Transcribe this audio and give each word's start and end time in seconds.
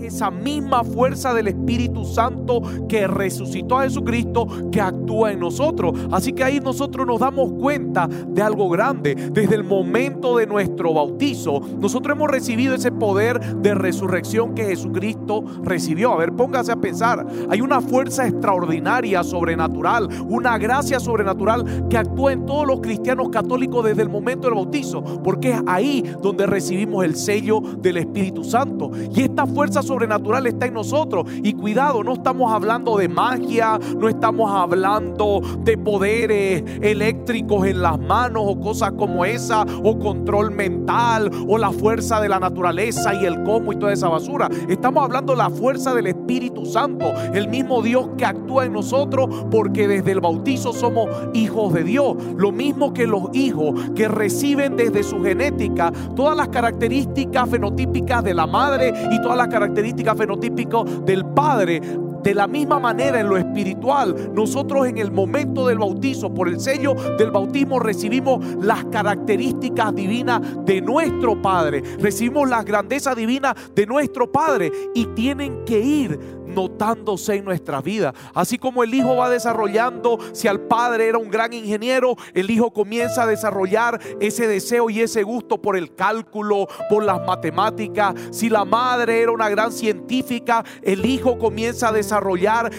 esa 0.00 0.30
misma 0.30 0.84
fuerza 0.84 1.34
del 1.34 1.48
Espíritu 1.48 2.04
Santo 2.04 2.62
que 2.88 3.06
resucitó 3.06 3.78
a 3.78 3.84
Jesucristo 3.84 4.46
que 4.70 4.80
actúa 4.80 5.32
en 5.32 5.40
nosotros. 5.40 5.98
Así 6.10 6.32
que 6.32 6.44
ahí 6.44 6.60
nosotros 6.60 7.06
nos 7.06 7.20
damos 7.20 7.52
cuenta 7.52 8.06
de 8.06 8.42
algo 8.42 8.68
grande. 8.68 9.14
Desde 9.14 9.54
el 9.54 9.64
momento 9.64 10.36
de 10.36 10.46
nuestro 10.46 10.94
bautizo, 10.94 11.60
nosotros 11.78 12.16
hemos 12.16 12.30
recibido 12.30 12.74
ese 12.74 12.92
poder 12.92 13.56
de 13.56 13.74
resurrección 13.74 14.54
que 14.54 14.64
Jesucristo 14.64 15.44
recibió. 15.62 16.12
A 16.12 16.16
ver, 16.16 16.32
póngase 16.32 16.72
a 16.72 16.76
pensar. 16.76 17.26
Hay 17.48 17.60
una 17.60 17.80
fuerza 17.80 18.26
extraordinaria, 18.26 19.22
sobrenatural, 19.22 20.08
una 20.28 20.58
gracia 20.58 21.00
sobrenatural 21.00 21.88
que 21.88 21.98
actúa 21.98 22.32
en 22.32 22.46
todos 22.46 22.66
los 22.66 22.80
cristianos 22.80 23.28
católicos 23.30 23.84
desde 23.84 24.02
el 24.02 24.08
momento 24.08 24.46
del 24.46 24.54
bautizo, 24.54 25.02
porque 25.22 25.52
es 25.52 25.60
ahí 25.66 26.04
donde 26.22 26.46
recibimos 26.46 27.04
el 27.04 27.16
sello 27.16 27.60
del 27.60 27.98
Espíritu 27.98 28.44
Santo. 28.44 28.90
Y 29.14 29.22
esta 29.22 29.46
fuerza 29.46 29.82
sobrenatural 29.88 30.46
está 30.46 30.66
en 30.66 30.74
nosotros. 30.74 31.26
Y 31.42 31.54
cuidado, 31.54 32.04
no 32.04 32.12
estamos 32.12 32.52
hablando 32.52 32.96
de 32.96 33.08
magia, 33.08 33.78
no 33.98 34.08
estamos 34.08 34.50
hablando 34.50 35.42
de 35.64 35.76
poderes 35.76 36.62
eléctricos 36.80 37.66
en 37.66 37.82
las 37.82 37.98
manos 37.98 38.44
o 38.46 38.60
cosas 38.60 38.92
como 38.92 39.24
esa, 39.24 39.64
o 39.82 39.98
control 39.98 40.52
mental, 40.52 41.30
o 41.48 41.58
la 41.58 41.72
fuerza 41.72 42.20
de 42.20 42.28
la 42.28 42.38
naturaleza 42.38 43.14
y 43.14 43.24
el 43.24 43.42
cómo 43.42 43.72
y 43.72 43.76
toda 43.76 43.92
esa 43.92 44.08
basura. 44.08 44.48
Estamos 44.68 45.02
hablando 45.04 45.32
de 45.32 45.38
la 45.38 45.50
fuerza 45.50 45.94
del 45.94 46.06
Espíritu 46.06 46.64
Santo, 46.66 47.12
el 47.34 47.48
mismo 47.48 47.82
Dios 47.82 48.10
que 48.16 48.24
actúa 48.24 48.66
en 48.66 48.74
nosotros, 48.74 49.28
porque 49.50 49.88
desde 49.88 50.12
el 50.12 50.20
bautizo 50.20 50.72
somos 50.72 51.08
hijos 51.34 51.72
de 51.72 51.84
Dios. 51.84 52.16
Lo 52.36 52.52
mismo 52.52 52.92
que 52.92 53.06
los 53.06 53.24
hijos 53.32 53.74
que 53.94 54.08
reciben 54.08 54.76
desde 54.76 55.02
su 55.02 55.22
genética 55.22 55.92
todas 56.14 56.36
las 56.36 56.48
características 56.48 57.48
fenotípicas 57.48 58.22
de 58.22 58.34
la 58.34 58.46
madre 58.46 58.92
y 59.10 59.20
todas 59.22 59.36
las 59.36 59.48
características 59.48 59.77
fenotípico 60.14 60.84
del 60.84 61.24
Padre. 61.26 61.80
De 62.28 62.34
la 62.34 62.46
misma 62.46 62.78
manera 62.78 63.20
en 63.20 63.26
lo 63.26 63.38
espiritual, 63.38 64.34
nosotros 64.34 64.86
en 64.86 64.98
el 64.98 65.10
momento 65.10 65.66
del 65.66 65.78
bautizo, 65.78 66.34
por 66.34 66.46
el 66.46 66.60
sello 66.60 66.92
del 67.16 67.30
bautismo, 67.30 67.78
recibimos 67.78 68.44
las 68.60 68.84
características 68.84 69.94
divinas 69.94 70.42
de 70.66 70.82
nuestro 70.82 71.40
Padre. 71.40 71.82
Recibimos 71.98 72.46
las 72.46 72.66
grandezas 72.66 73.16
divinas 73.16 73.54
de 73.74 73.86
nuestro 73.86 74.30
Padre 74.30 74.70
y 74.94 75.06
tienen 75.14 75.64
que 75.64 75.80
ir 75.80 76.20
notándose 76.48 77.36
en 77.36 77.44
nuestra 77.44 77.80
vida. 77.80 78.12
Así 78.34 78.58
como 78.58 78.82
el 78.82 78.92
hijo 78.92 79.16
va 79.16 79.30
desarrollando, 79.30 80.18
si 80.32 80.48
al 80.48 80.60
padre 80.60 81.06
era 81.06 81.18
un 81.18 81.30
gran 81.30 81.52
ingeniero, 81.52 82.16
el 82.32 82.50
hijo 82.50 82.72
comienza 82.72 83.24
a 83.24 83.26
desarrollar 83.26 84.00
ese 84.18 84.48
deseo 84.48 84.88
y 84.88 85.02
ese 85.02 85.22
gusto 85.22 85.60
por 85.60 85.76
el 85.76 85.94
cálculo, 85.94 86.66
por 86.88 87.04
las 87.04 87.20
matemáticas. 87.26 88.14
Si 88.30 88.48
la 88.48 88.64
madre 88.64 89.20
era 89.20 89.30
una 89.30 89.50
gran 89.50 89.72
científica, 89.72 90.64
el 90.82 91.04
hijo 91.04 91.38
comienza 91.38 91.88
a 91.88 91.92
desarrollar 91.92 92.17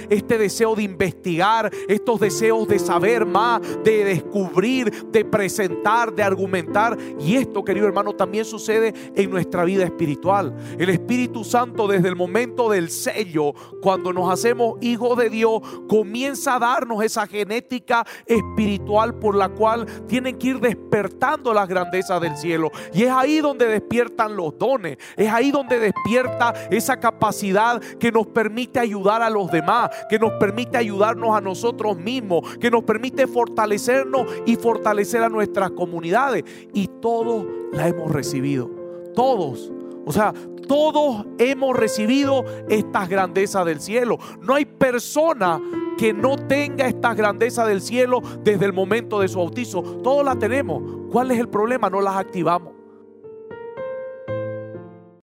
este 0.10 0.38
deseo 0.38 0.76
de 0.76 0.84
investigar, 0.84 1.72
estos 1.88 2.20
deseos 2.20 2.68
de 2.68 2.80
saber 2.80 3.26
más, 3.26 3.62
de 3.84 4.04
descubrir, 4.04 5.08
de 5.12 5.26
presentar, 5.26 6.14
de 6.14 6.24
argumentar. 6.24 6.98
Y 7.20 7.36
esto, 7.36 7.64
querido 7.64 7.88
hermano, 7.88 8.14
también 8.14 8.46
sucede 8.46 8.94
en 9.16 9.30
nuestra 9.30 9.64
vida 9.64 9.84
espiritual. 9.84 10.56
El 10.78 10.90
Espíritu 10.90 11.44
Santo 11.44 11.88
desde 11.88 12.10
el 12.10 12.16
momento 12.16 12.70
del 12.70 12.90
sello 12.90 13.54
cuando 13.82 14.14
nos 14.14 14.32
hacemos 14.32 14.78
hijos 14.82 15.18
de 15.18 15.30
Dios, 15.30 15.62
comienza 15.88 16.56
a 16.56 16.60
darnos 16.60 17.04
esa 17.04 17.28
genética 17.28 18.06
espiritual 18.26 19.16
por 19.16 19.36
la 19.36 19.50
cual 19.50 19.86
tienen 20.08 20.38
que 20.38 20.48
ir 20.48 20.60
despertando 20.60 21.54
las 21.54 21.68
grandezas 21.68 22.22
del 22.22 22.36
cielo. 22.38 22.72
Y 22.94 23.04
es 23.04 23.12
ahí 23.12 23.40
donde 23.40 23.68
despiertan 23.68 24.36
los 24.36 24.58
dones, 24.58 24.98
es 25.16 25.32
ahí 25.32 25.52
donde 25.52 25.80
despierta 25.80 26.54
esa 26.70 27.00
capacidad 27.00 27.82
que 28.00 28.12
nos 28.12 28.28
permite 28.28 28.80
a 29.22 29.30
los 29.30 29.52
demás, 29.52 29.90
que 30.10 30.20
nos 30.20 30.34
permite 30.34 30.78
ayudarnos 30.78 31.36
a 31.36 31.42
nosotros 31.42 31.98
mismos, 31.98 32.58
que 32.58 32.72
nos 32.72 32.84
permite 32.84 33.28
fortalecernos 33.28 34.26
y 34.46 34.56
fortalecer 34.56 35.24
a 35.24 35.30
nuestras 35.30 35.72
comunidades. 35.72 36.44
Y 36.74 36.88
todos 36.88 37.46
la 37.72 37.88
hemos 37.88 38.12
recibido, 38.12 38.70
todos. 39.16 39.72
O 40.06 40.12
sea, 40.12 40.34
todos 40.68 41.26
hemos 41.40 41.76
recibido 41.76 42.46
estas 42.70 43.10
grandezas 43.10 43.66
del 43.66 43.80
cielo. 43.82 44.18
No 44.42 44.54
hay 44.56 44.66
persona 44.66 45.60
que 45.98 46.14
no 46.14 46.38
tenga 46.38 46.88
estas 46.88 47.16
grandezas 47.18 47.68
del 47.68 47.82
cielo 47.82 48.22
desde 48.44 48.66
el 48.66 48.74
momento 48.74 49.20
de 49.20 49.28
su 49.28 49.40
bautizo. 49.40 49.82
Todos 49.82 50.24
las 50.24 50.40
tenemos. 50.40 50.82
¿Cuál 51.12 51.32
es 51.32 51.40
el 51.40 51.50
problema? 51.50 51.90
No 51.90 52.02
las 52.02 52.16
activamos. 52.16 52.79